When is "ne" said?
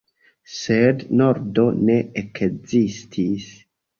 1.89-1.99